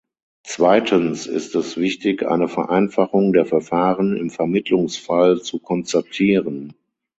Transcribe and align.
Zweitens 0.43 1.27
ist 1.27 1.53
es 1.53 1.77
wichtig, 1.77 2.25
eine 2.25 2.47
Vereinfachung 2.47 3.33
der 3.33 3.45
Verfahren 3.45 4.17
im 4.17 4.31
Vermittlungsfall 4.31 5.43
zu 5.43 5.59
konstatieren. 5.59 6.73